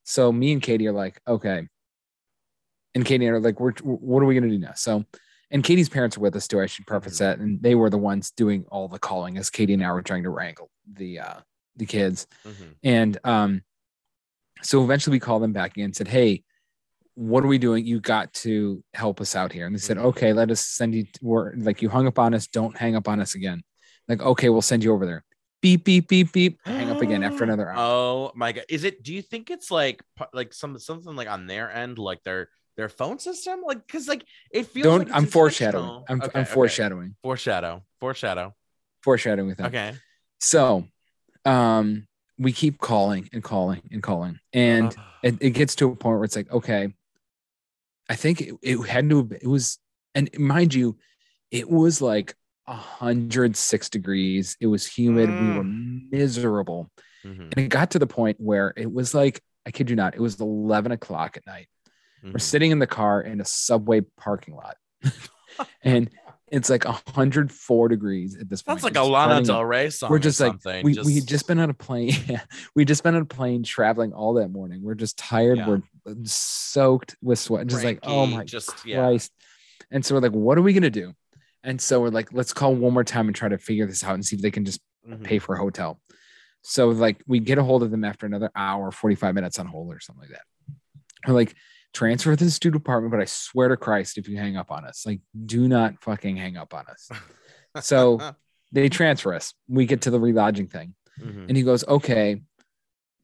[0.06, 1.68] So me and Katie are like, okay.
[2.94, 4.74] And Katie and I are like, we're, what are we gonna do now?
[4.76, 5.04] So,
[5.52, 6.62] and Katie's parents are with us too.
[6.62, 7.20] I should preface Mhm.
[7.20, 10.02] that, and they were the ones doing all the calling as Katie and I were
[10.02, 11.40] trying to wrangle the uh
[11.76, 12.26] the kids.
[12.46, 12.76] Mhm.
[12.84, 13.62] And um,
[14.62, 16.44] so eventually we called them back in and said, Hey,
[17.16, 17.86] what are we doing?
[17.86, 19.66] You got to help us out here.
[19.66, 20.06] And they said, Mhm.
[20.06, 23.08] Okay, let us send you we're like you hung up on us, don't hang up
[23.10, 23.62] on us again.
[24.08, 25.24] Like, okay, we'll send you over there.
[25.66, 26.60] Beep, beep, beep, beep.
[26.64, 27.76] Hang up again after another hour.
[27.80, 28.66] Oh my god!
[28.70, 29.02] Is it?
[29.02, 32.88] Do you think it's like like some something like on their end, like their their
[32.88, 33.62] phone system?
[33.66, 34.84] Like because like it feels.
[34.84, 36.04] don't like I'm foreshadowing.
[36.08, 36.54] I'm, Okay, I'm okay.
[36.54, 37.16] foreshadowing.
[37.24, 37.84] Foreshadow.
[38.00, 38.54] Foreshadow.
[39.02, 39.66] Foreshadowing with them.
[39.66, 39.96] Okay.
[40.40, 40.86] So
[41.46, 42.06] um
[42.38, 44.38] we keep calling and calling and calling.
[44.54, 46.94] And Uh, it, it gets to a point where it's like, okay,
[48.08, 49.80] I think it, it had to, it was,
[50.14, 51.00] and mind you,
[51.50, 54.58] it was like 106 degrees.
[54.60, 55.30] It was humid.
[55.30, 56.90] We were miserable.
[57.24, 60.16] mhm, And it got to the point where it was like, I kid you not,
[60.16, 61.68] it was 11 o'clock at night.
[62.24, 62.42] We're mhm.
[62.42, 64.78] sitting in the car in a subway parking lot.
[65.84, 66.10] and
[66.48, 68.78] it's like 104 degrees at this point.
[68.78, 69.44] That's like a Lana.
[69.44, 70.10] Del Rey song.
[70.12, 72.14] We're just like we we had just been on a plane.
[72.76, 74.82] we just been on a plane traveling all that morning.
[74.84, 75.58] We're just tired.
[75.58, 75.68] Yeah.
[75.68, 75.82] We're
[76.24, 77.68] soaked with sweat.
[77.68, 79.18] Just like oh my just yeah.
[79.92, 81.14] And so we're like, what are we gonna do?
[81.66, 84.14] And so we're like, let's call one more time and try to figure this out
[84.14, 85.24] and see if they can just Mhm.
[85.24, 86.00] pay for a hotel.
[86.62, 89.94] So like we get a hold of them after another hour, 45 minutes on hold
[89.94, 90.46] or something like that.
[91.28, 91.56] We're like,
[91.94, 94.84] transfer to the student apartment, but I swear to Christ, if you hang up on
[94.86, 97.10] us, like do not fucking hang up on us.
[97.82, 98.36] So
[98.72, 99.54] they transfer us.
[99.68, 100.96] We get to the relodging thing.
[101.20, 102.42] Mhm, And he goes, okay,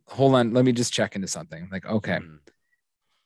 [0.07, 0.53] hold on.
[0.53, 1.69] Let me just check into something.
[1.71, 2.19] Like, okay.
[2.19, 2.39] mhm.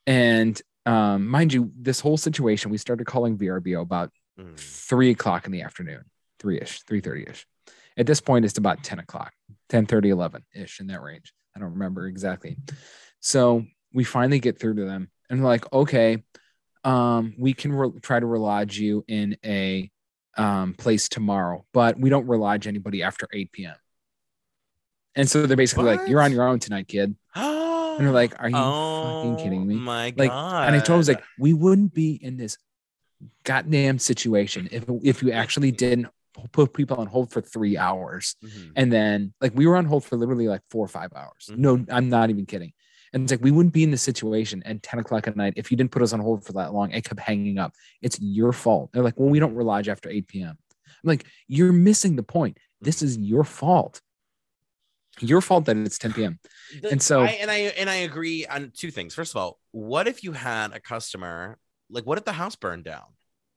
[0.08, 4.60] And um, mind you, this whole situation, we started calling VRBO about Mhm.
[4.60, 6.04] three o'clock in the afternoon,
[6.40, 7.48] three ish, three thirty ish.
[7.98, 9.34] At this point, it's about 10 o'clock,
[9.70, 11.34] 10 11 ish in that range.
[11.56, 12.58] I don't remember exactly.
[13.22, 16.24] So we finally get through to them and they're like, okay,
[16.84, 19.90] um, we can re- try to relodge you in a
[20.38, 23.76] um, place tomorrow, but we don't relodge anybody after 8 p.m.
[25.16, 27.16] And so they're basically like, you're on your own tonight, kid.
[27.98, 29.76] And they're like, are you fucking kidding me?
[29.76, 30.68] Oh my Like, god!
[30.68, 32.58] And I told him, I was like, we wouldn't be in this
[33.44, 36.08] goddamn situation if if you actually didn't
[36.52, 38.36] put people on hold for three hours.
[38.44, 38.72] Mhm.
[38.76, 41.50] And then like we were on hold for literally like four or five hours.
[41.56, 41.94] No, Mm-hmm.
[41.94, 42.74] I'm not even kidding.
[43.14, 45.72] And it's like we wouldn't be in this situation at 10 o'clock at night if
[45.72, 46.92] you didn't put us on hold for that long.
[46.92, 47.72] It kept hanging up.
[48.02, 48.90] It's your fault.
[48.92, 50.58] They're like, well, we don't relodge after 8 p.m.
[50.88, 52.58] I'm like, you're missing the point.
[52.82, 54.02] This is your fault.
[55.22, 56.40] Your fault that it's 10 p.m.
[56.82, 59.16] The- And so- I, and I and I agree on two things.
[59.16, 61.58] First of all, what if you had a customer
[61.90, 63.04] like what if the house burned down?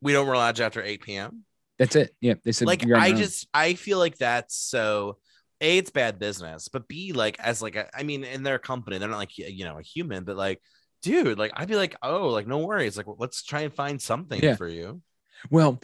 [0.01, 1.45] We don't relodge after 8 p.m.
[1.79, 2.14] That's it.
[2.21, 2.35] Yeah.
[2.45, 3.17] They said, Like I own.
[3.17, 5.19] just I feel like that's so
[5.61, 8.99] a it's bad business, but b like as like a, I mean in their company
[8.99, 10.61] they're not like you know a human, but like
[11.03, 14.41] dude, like I'd be like oh like no worries, like let's try and find something
[14.43, 14.57] Yeah.
[14.57, 15.03] for you.
[15.51, 15.81] Well,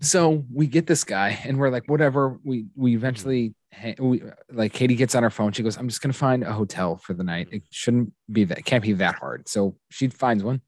[0.00, 2.38] so we get this guy, and we're like, whatever.
[2.44, 2.98] We we mm-hmm.
[2.98, 3.54] eventually,
[3.98, 5.52] we like Katie gets on her phone.
[5.52, 7.46] She goes, "I'm just gonna find a hotel for the night.
[7.46, 7.56] Mm-hmm.
[7.56, 8.58] It shouldn't be that.
[8.58, 10.60] It can't be that hard." So she finds one,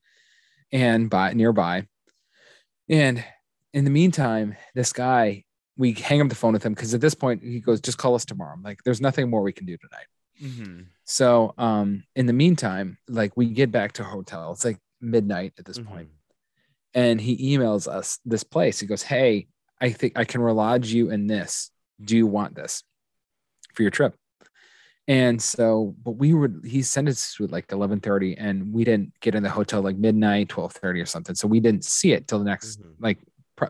[0.72, 1.86] and by nearby,
[2.88, 3.24] And
[3.72, 5.44] in the meantime, this guy,
[5.76, 8.14] we hang up the phone with him because at this point he goes, just call
[8.14, 8.54] us tomorrow.
[8.54, 10.06] I'm like, there's nothing more we can do tonight.
[10.42, 10.82] Mm-hmm.
[11.04, 14.52] So um, in the meantime, like we get back to hotel.
[14.52, 15.92] It's like midnight at this mm-hmm.
[15.92, 16.08] point.
[16.94, 18.80] And he emails us this place.
[18.80, 19.48] He goes, Hey,
[19.80, 21.70] I think I can lodge you in this.
[22.02, 22.82] Do you want this
[23.74, 24.14] for your trip?
[25.08, 29.34] And so, but we would he sent us to like 11:30 and we didn't get
[29.36, 31.34] in the hotel like midnight, 12:30 or something.
[31.34, 32.90] So we didn't see it till the next mm-hmm.
[32.98, 33.18] like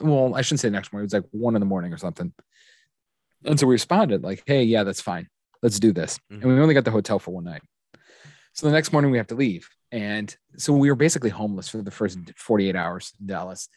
[0.01, 1.05] well, I shouldn't say next morning.
[1.05, 2.33] It was like one in the morning or something.
[3.45, 5.29] And so we responded like, "Hey, yeah, that's fine.
[5.63, 6.43] Let's do this." Mm-hmm.
[6.43, 7.63] And we only got the hotel for one night.
[8.53, 11.83] So the next morning we have to leave, and so we were basically homeless for
[11.83, 13.69] the first 48 hours in Dallas.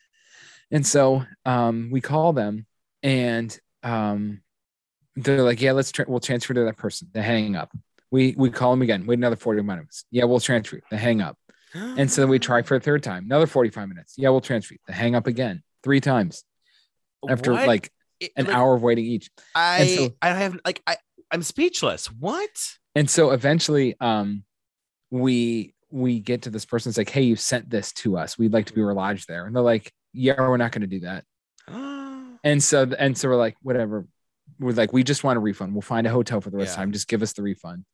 [0.71, 2.65] And so um, we call them,
[3.03, 4.41] and um,
[5.23, 7.75] they're like, "Yeah, let's tra- we'll transfer to that person." They hang up.
[8.12, 9.05] We we call them again.
[9.05, 10.05] Wait another 40 minutes.
[10.12, 10.79] Yeah, we'll transfer.
[10.89, 11.38] They hang up.
[11.73, 13.25] And so we try for a third time.
[13.25, 14.15] Another 45 minutes.
[14.17, 14.75] Yeah, we'll transfer.
[14.88, 16.43] They hang up again three times
[17.27, 17.67] after what?
[17.67, 17.91] like
[18.36, 19.29] an like, hour of waiting each.
[19.55, 20.97] I so, I have like I
[21.32, 22.08] I'm speechless.
[22.08, 22.49] What?
[22.95, 24.43] And so eventually, um,
[25.12, 26.89] we we get to this person.
[26.89, 28.38] It's like, hey, you sent this to us.
[28.38, 31.01] We'd like to be lodged there, and they're like, yeah, we're not going to do
[31.01, 31.25] that.
[32.43, 34.08] and so and so we're like, whatever.
[34.59, 35.73] We're like, we just want a refund.
[35.73, 36.73] We'll find a hotel for the rest yeah.
[36.73, 36.91] of the time.
[36.91, 37.85] Just give us the refund.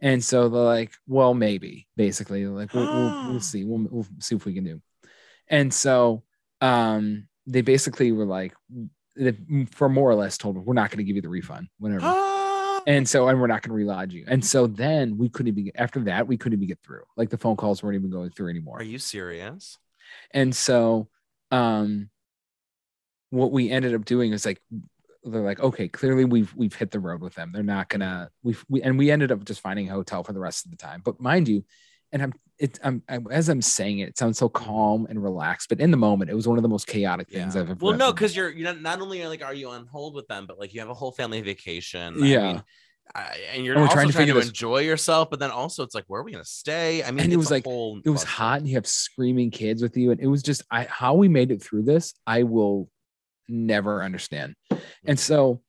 [0.00, 1.88] And so they're like, well, maybe.
[1.96, 3.64] Basically, like we'll, we'll, we'll see.
[3.64, 4.80] We'll, we'll see if we can do.
[5.48, 6.22] And so
[6.60, 8.54] um, they basically were like,
[9.70, 12.22] for more or less told we're not going to give you the refund, whatever.
[12.88, 14.24] And so, and we're not going to relodge you.
[14.28, 17.02] And so then we couldn't even, after that, we couldn't even get through.
[17.16, 18.78] Like the phone calls weren't even going through anymore.
[18.78, 19.76] Are you serious?
[20.30, 21.08] And so,
[21.50, 22.10] um,
[23.30, 24.62] what we ended up doing is like,
[25.30, 27.50] they're like, okay, clearly we've we've hit the road with them.
[27.52, 30.40] They're not gonna we've we and we ended up just finding a hotel for the
[30.40, 31.02] rest of the time.
[31.04, 31.64] But mind you,
[32.12, 35.68] and I'm it I'm, I'm, as I'm saying it, it sounds so calm and relaxed,
[35.68, 37.62] but in the moment, it was one of the most chaotic things yeah.
[37.62, 37.78] I've ever.
[37.80, 40.46] Well, no, because you're you're not, not only like are you on hold with them,
[40.46, 42.24] but like you have a whole family vacation.
[42.24, 42.40] Yeah.
[42.40, 42.62] I mean,
[43.14, 45.94] I, and you're and also trying to, trying to enjoy yourself, but then also it's
[45.94, 47.04] like, where are we gonna stay?
[47.04, 49.96] I mean, and it was like it was hot, and you have screaming kids with
[49.96, 52.14] you, and it was just I how we made it through this.
[52.26, 52.88] I will
[53.48, 54.54] never understand,
[55.04, 55.60] and so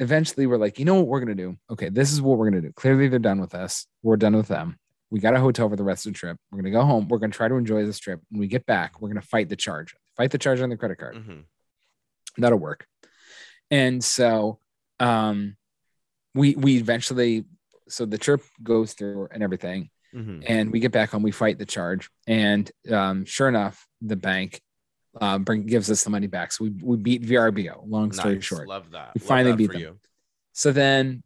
[0.00, 1.56] eventually we're like, you know what we're gonna do?
[1.70, 2.72] Okay, this is what we're gonna do.
[2.72, 3.86] Clearly, they're done with us.
[4.02, 4.78] We're done with them.
[5.10, 6.38] We got a hotel for the rest of the trip.
[6.50, 7.06] We're going to go home.
[7.06, 8.20] We're going to try to enjoy this trip.
[8.30, 10.76] When we get back, we're going to fight the charge, fight the charge on the
[10.76, 11.14] credit card.
[11.14, 11.40] Mm-hmm.
[12.38, 12.84] That'll work.
[13.70, 14.58] And so,
[14.98, 15.56] um,
[16.34, 17.44] we, we eventually,
[17.88, 19.90] so the trip goes through and everything.
[20.12, 20.40] Mm-hmm.
[20.48, 22.10] And we get back home, we fight the charge.
[22.26, 24.60] And um, sure enough, the bank
[25.20, 26.52] uh, bring, gives us the money back.
[26.52, 27.82] So we, we beat VRBO.
[27.86, 28.44] Long story nice.
[28.44, 29.12] short, love that.
[29.14, 29.80] We love finally that beat them.
[29.80, 29.98] You.
[30.52, 31.22] So then,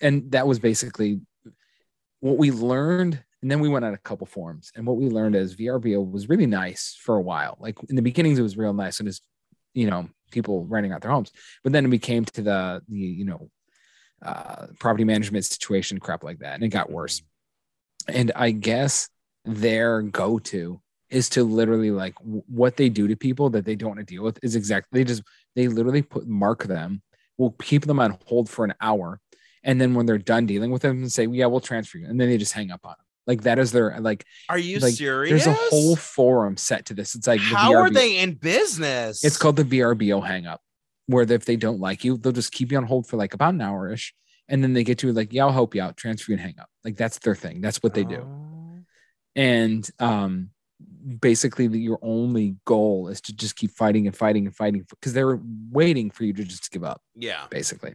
[0.00, 1.20] and that was basically
[2.20, 5.34] what we learned and then we went on a couple forums, and what we learned
[5.34, 7.56] is VRBO was really nice for a while.
[7.58, 9.20] Like in the beginnings, it was real nice, and it's
[9.74, 11.32] you know people renting out their homes.
[11.64, 13.50] But then we came to the the you know
[14.24, 17.20] uh, property management situation, crap like that, and it got worse.
[18.06, 19.08] And I guess
[19.44, 20.80] their go to
[21.12, 24.24] is to literally like what they do to people that they don't want to deal
[24.24, 25.22] with is exactly they just
[25.54, 27.02] they literally put mark them
[27.38, 29.20] will keep them on hold for an hour
[29.62, 32.20] and then when they're done dealing with them and say yeah we'll transfer you and
[32.20, 34.24] then they just hang up on them like that is their like.
[34.48, 35.44] Are you like, serious?
[35.44, 37.14] There's a whole forum set to this.
[37.14, 39.24] It's like how are they in business?
[39.24, 40.60] It's called the VRBO hang up,
[41.06, 43.54] where if they don't like you, they'll just keep you on hold for like about
[43.54, 44.12] an hour ish,
[44.48, 46.58] and then they get to like, yeah, I'll help you out, transfer you and hang
[46.58, 46.68] up.
[46.84, 47.60] Like that's their thing.
[47.60, 48.26] That's what they do.
[48.26, 48.80] Oh.
[49.36, 50.50] And um,
[51.20, 55.40] basically, your only goal is to just keep fighting and fighting and fighting because they're
[55.70, 57.02] waiting for you to just give up.
[57.14, 57.94] Yeah, basically.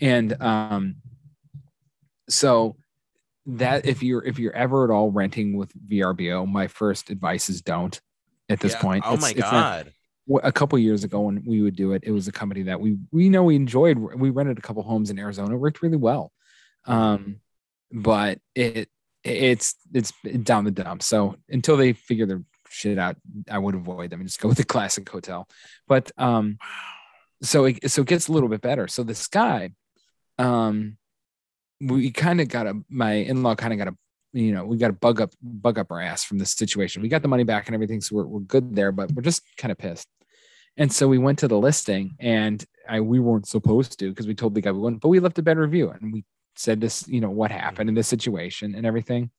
[0.00, 0.96] And um,
[2.28, 2.76] so
[3.46, 7.62] that if you're if you're ever at all renting with VRBO, my first advice is
[7.62, 8.00] don't
[8.48, 8.80] at this yeah.
[8.80, 9.04] point.
[9.06, 9.86] Oh it's, my god.
[9.86, 12.80] Not, a couple years ago when we would do it, it was a company that
[12.80, 13.98] we we know we enjoyed.
[13.98, 16.32] We rented a couple homes in Arizona, it worked really well.
[16.86, 17.40] Um,
[17.92, 18.88] but it
[19.24, 21.02] it's it's down the dump.
[21.02, 23.16] So until they figure their shit out,
[23.50, 25.48] I would avoid them and just go with the classic hotel.
[25.86, 26.58] But um,
[27.42, 28.88] so it so it gets a little bit better.
[28.88, 29.70] So this guy,
[30.38, 30.96] um,
[31.80, 33.96] we kind of got a my in-law kind of got a
[34.32, 37.08] you know we got a bug up bug up our ass from this situation we
[37.08, 39.72] got the money back and everything so we're, we're good there but we're just kind
[39.72, 40.06] of pissed
[40.76, 44.34] and so we went to the listing and I, we weren't supposed to because we
[44.34, 46.24] told the guy we wouldn't but we left a bad review and we
[46.60, 49.30] said this you know what happened in this situation and everything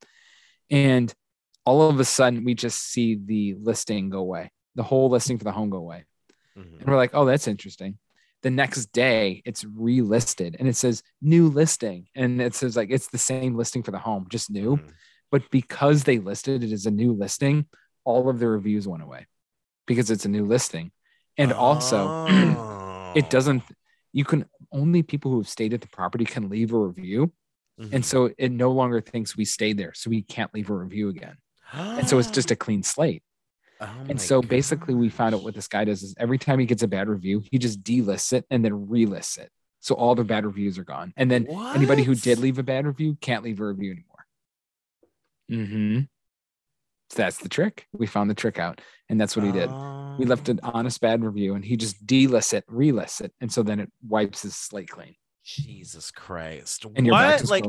[0.69, 1.13] and
[1.65, 5.43] all of a sudden we just see the listing go away the whole listing for
[5.43, 6.03] the home go away
[6.57, 6.79] mm-hmm.
[6.79, 7.97] and we're like oh that's interesting
[8.43, 13.07] the next day it's relisted and it says new listing and it says like it's
[13.07, 14.89] the same listing for the home just new mm-hmm.
[15.29, 17.65] but because they listed it as a new listing
[18.03, 19.27] all of the reviews went away
[19.85, 20.91] because it's a new listing.
[21.37, 23.13] And also, Oh.
[23.15, 23.63] it doesn't,
[24.13, 27.33] you can only people who have stayed at the property can leave a review.
[27.79, 27.93] Mhm.
[27.93, 29.93] And so it no longer thinks we stayed there.
[29.93, 31.37] So we can't leave a review again.
[31.97, 33.23] And so it's just a clean slate.
[33.79, 36.65] Oh And so basically, we found out what this guy does is every time he
[36.65, 39.49] gets a bad review, he just delists it and then relists it.
[39.79, 41.13] So all the bad reviews are gone.
[41.17, 44.25] And then anybody who did leave a bad review can't leave a review anymore.
[45.49, 46.10] hmm
[47.11, 47.87] So that's the trick.
[47.91, 49.69] We found the trick out, and that's what he did.
[50.17, 53.51] We left Oh, an honest bad review, and he just delists it, relists it, and
[53.51, 55.15] so then it wipes his slate clean.
[55.43, 56.85] Jesus Christ.
[56.95, 57.45] And you're back what?
[57.45, 57.65] to Like,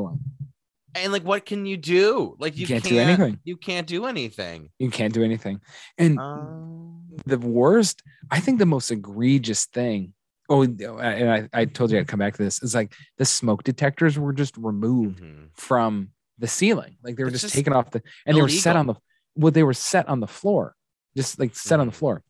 [0.95, 2.37] and like, what can you do?
[2.39, 3.41] Like, you, You can't do anything.
[3.43, 4.69] You can't do anything.
[4.79, 5.61] You can't do anything.
[5.99, 8.01] And Um, the worst,
[8.31, 10.13] I think the most egregious thing.
[10.49, 12.63] Oh, and I, I told you I'd come back to this.
[12.63, 15.49] Is like the smoke detectors were just removed mhm.
[15.55, 16.97] from the ceiling.
[17.03, 18.95] Like they were just, just taken off the, and they were set on the,
[19.35, 20.75] well, they were set on the floor,
[21.17, 21.97] just like set on the Mhm.
[21.97, 22.23] floor.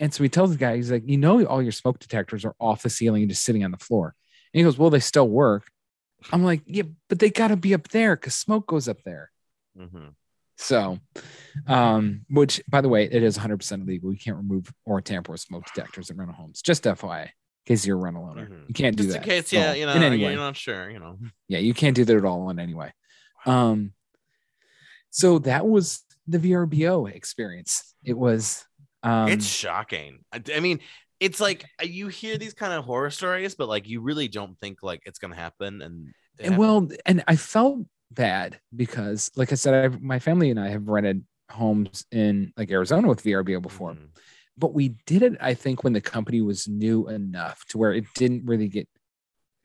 [0.00, 2.54] And so he tells the guy, he's like, you know, all your smoke detectors are
[2.60, 4.14] off the ceiling and just sitting on the floor.
[4.54, 5.70] And he goes, well, they still work.
[6.32, 9.30] I'm like, yeah, but they got to be up there because smoke goes up there.
[9.76, 10.14] Mhm.
[10.56, 10.98] So,
[11.66, 14.12] um, which by the way, it is 100% illegal.
[14.12, 16.62] You can't remove or tamper with smoke detectors in rental homes.
[16.62, 17.30] Just FYI, in
[17.66, 18.68] case you're a rental owner, Mhm.
[18.68, 19.22] you can't do Just that.
[19.22, 20.30] in case, yeah, you know, in any way.
[20.32, 21.18] you're not sure, you know.
[21.48, 22.92] Yeah, you can't do that at all in any way.
[23.46, 23.92] Um,
[25.10, 27.94] so that was the VRBO experience.
[28.04, 28.64] It was,
[29.02, 30.24] um, it's shocking.
[30.32, 30.80] I, I mean,
[31.20, 34.56] it's like uh, you hear these kind of horror stories, but like you really don't
[34.60, 35.82] think like it's gonna happen.
[35.82, 40.60] And, and well, and I felt bad because, like I said, I've, my family and
[40.60, 43.92] I have rented homes in like Arizona with VRBO before.
[43.92, 44.08] Mhm.
[44.58, 48.04] but we did it i think when the company was new enough to where it
[48.16, 48.88] didn't really get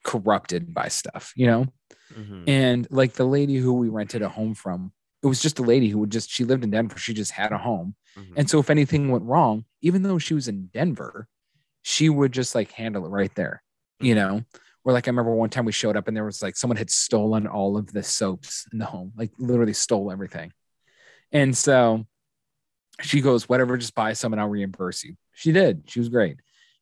[0.04, 1.66] corrupted by stuff you know
[2.16, 2.44] Mhm.
[2.48, 4.92] and like the lady who we rented a home from
[5.24, 7.52] it was just a lady who would just she lived in denver she just had
[7.52, 8.34] a home Mhm.
[8.38, 11.28] and so if anything went wrong even though she was in denver
[11.82, 13.64] she would just like handle it right there
[14.00, 14.44] you know
[14.84, 16.92] or like i remember one time we showed up and there was like someone had
[16.92, 20.52] stolen all of the soaps in the home like literally stole everything
[21.32, 22.06] and so
[23.02, 25.16] she goes, whatever, just buy some and I'll reimburse you.
[25.34, 25.82] She did.
[25.88, 26.38] She was great.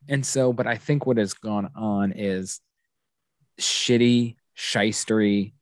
[0.10, 2.60] And so, but I think what has gone on is
[3.58, 5.54] shitty, shystery,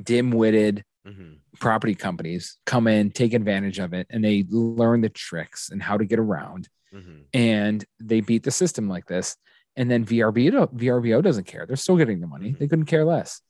[0.00, 1.38] dim-witted Mhm.
[1.58, 5.96] property companies come in, take advantage of it, and they learn the tricks and how
[5.98, 6.68] to get around.
[6.94, 7.24] Mhm.
[7.34, 9.36] And they beat the system like this.
[9.74, 11.66] And then VRBO, VRBO doesn't care.
[11.66, 12.52] They're still getting the money.
[12.52, 13.40] They couldn't care less.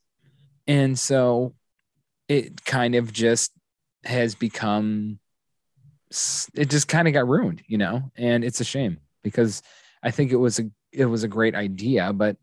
[0.66, 1.54] And so
[2.28, 3.52] it kind of just
[4.04, 5.18] has become
[6.54, 9.62] it just kind of got ruined, you know, and it's a shame because
[10.02, 12.36] I think it was a it was a great idea, but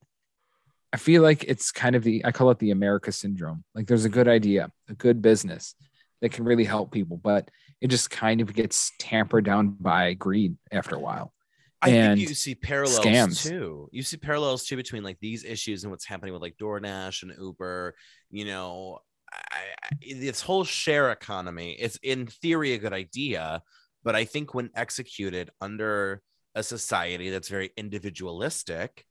[0.92, 3.64] I feel like it's kind of the I call it the America syndrome.
[3.76, 5.76] Like there's a good idea, a good business
[6.22, 7.50] that can really help people, but
[7.82, 11.34] it just kind of gets tampered down by greed after a while.
[11.82, 13.48] I and think you see parallels scams.
[13.48, 13.88] too.
[13.92, 17.34] You see parallels too between like these issues and what's happening with like DoorDash and
[17.40, 17.96] Uber.
[18.32, 19.00] You know,
[19.32, 23.62] I, I, this whole share economy is in theory a good idea,
[24.04, 26.22] but I think when executed under
[26.56, 29.06] a society that's very individualistic,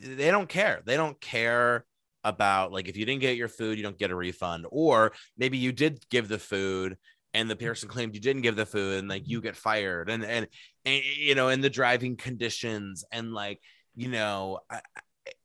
[0.00, 0.82] they don't care.
[0.84, 1.84] They don't care
[2.24, 5.58] about like if you didn't get your food, you don't get a refund, or maybe
[5.58, 6.96] you did give the food
[7.34, 7.94] and the person mm-hmm.
[7.94, 10.10] claimed you didn't give the food and like you get fired.
[10.10, 10.46] And and,
[10.84, 13.60] and you know and the driving conditions and like
[13.94, 14.60] you know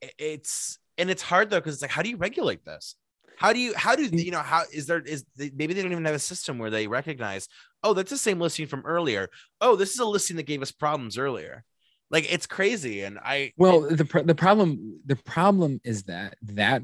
[0.02, 2.96] it's and it's hard though because it's like how do you regulate this?
[3.38, 4.24] How do you how do mm.
[4.24, 6.88] you know how is there is maybe they don't even have a system where they
[6.88, 7.48] recognize
[7.84, 9.30] oh that's the same listing from earlier.
[9.62, 11.64] Oh this is a listing that gave us problems earlier
[12.10, 16.82] like it's crazy and i Well, the pr- the problem the problem is that that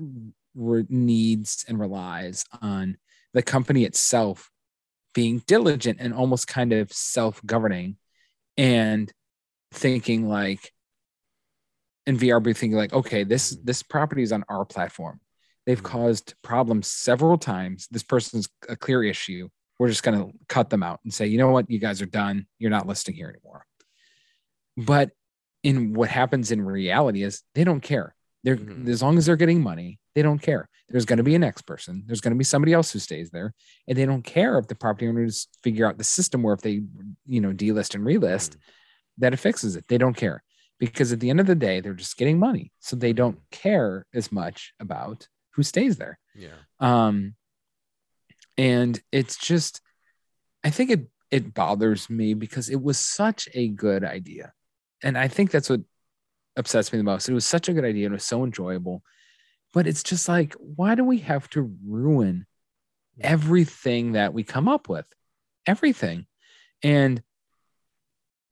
[0.56, 2.98] re- needs and relies on
[3.34, 4.50] the company itself
[5.14, 7.98] being diligent and almost kind of self-governing
[8.58, 9.12] and
[9.72, 10.72] thinking like
[12.06, 13.66] in VRB thinking like okay this Mhm.
[13.66, 15.20] this property is on our platform.
[15.66, 15.86] They've Mhm.
[15.86, 17.88] caused problems several times.
[17.90, 19.48] This person's a clear issue.
[19.80, 21.70] We're just going to cut them out and say you know what?
[21.72, 22.46] You guys are done.
[22.60, 23.66] You're not listing here anymore.
[24.78, 25.12] But
[25.64, 28.14] in what happens in reality is they don't care.
[28.44, 28.88] They're Mhm.
[28.90, 30.70] as long as they're getting money, they don't care.
[30.90, 32.04] There's going to be a next person.
[32.06, 33.54] There's going to be somebody else who stays there,
[33.88, 36.82] and they don't care if the property owners figure out the system where if they,
[37.26, 38.58] you know, delist and relist,
[39.18, 39.88] that it fixes it.
[39.88, 40.44] They don't care
[40.80, 44.06] because at the end of the day, they're just getting money, so they don't care
[44.14, 46.20] as much about who stays there.
[46.36, 47.36] yeah Um,
[48.58, 49.82] and it's just,
[50.64, 54.54] I think it it bothers me because it was such a good idea,
[55.04, 55.82] and I think that's what
[56.56, 57.30] upsets me the most.
[57.30, 59.04] It was such a good idea and it was so enjoyable,
[59.74, 62.46] but it's just like, why do we have to ruin
[63.20, 65.06] everything that we come up with?
[65.66, 66.26] Everything,
[66.84, 67.22] and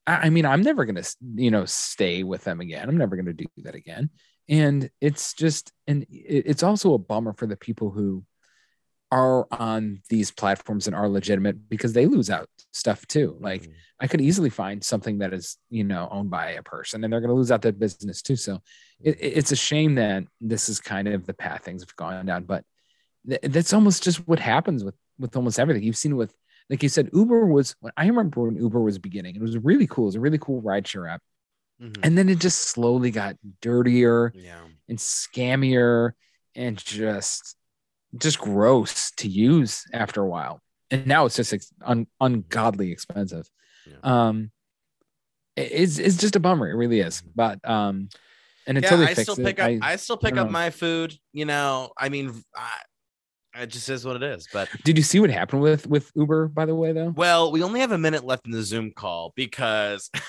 [0.07, 1.03] I, I mean, I'm never gonna,
[1.35, 2.87] you know, stay with them again.
[2.87, 4.09] I'm never gonna do that again.
[4.49, 8.23] And it's just, and it's also a bummer for the people who
[9.11, 13.35] are on these platforms and are legitimate because they lose out stuff too.
[13.39, 13.71] Like mm-hmm.
[13.99, 17.19] I could easily find something that is, you know, owned by a person and they're
[17.19, 18.37] going to lose out that business too.
[18.37, 18.61] So
[19.01, 22.45] it, it's a shame that this is kind of the path things have gone down,
[22.45, 22.63] but
[23.27, 26.33] th- that's almost just what happens with, with almost everything you've seen with,
[26.69, 29.87] like you said, Uber was when I remember when Uber was beginning, it was really
[29.87, 30.05] cool.
[30.05, 31.21] It was a really cool rideshare app.
[31.81, 32.01] Mm-hmm.
[32.03, 34.61] And then it just slowly got dirtier yeah.
[34.87, 36.11] and scammier
[36.55, 37.57] and just
[38.17, 40.61] just gross to use after a while.
[40.89, 43.49] And now it's just un- ungodly expensive.
[43.87, 43.95] Yeah.
[44.03, 44.51] Um,
[45.55, 46.69] it's it's just a bummer.
[46.69, 47.21] It really is.
[47.21, 47.29] Mm-hmm.
[47.35, 48.09] But um,
[48.67, 49.67] and until yeah, they I fix still it, pick up.
[49.67, 50.51] I, I still pick I up know.
[50.51, 51.15] my food.
[51.33, 54.47] You know, I mean, I, it just is what it is.
[54.51, 56.49] But did you see what happened with with Uber?
[56.49, 57.09] By the way, though.
[57.09, 60.09] Well, we only have a minute left in the Zoom call because.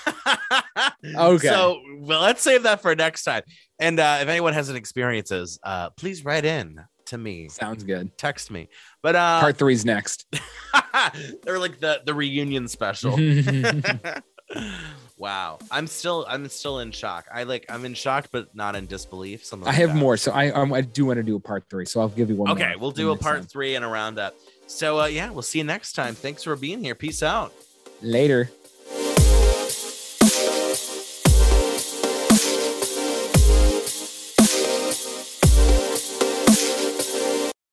[1.17, 1.49] okay.
[1.49, 3.43] So well, let's save that for next time.
[3.79, 6.81] And uh, if anyone has any experiences, uh, please write in
[7.13, 7.49] to me.
[7.49, 8.17] Sounds good.
[8.19, 8.69] Text me.
[9.03, 10.27] But uh part three's next.
[11.45, 13.17] They're like the the reunion special.
[15.17, 15.59] wow.
[15.71, 17.27] I'm still I'm still in shock.
[17.33, 19.45] I like I'm in shock, but not in disbelief.
[19.45, 19.97] Something I have that.
[19.97, 20.17] more.
[20.17, 21.85] So I um, I do want to do a part three.
[21.87, 22.51] So I'll give you one.
[22.51, 23.47] Okay, we'll do a part time.
[23.47, 24.35] three and around that.
[24.67, 26.15] So uh yeah, we'll see you next time.
[26.15, 26.95] Thanks for being here.
[26.95, 27.53] Peace out.
[28.01, 28.51] Later.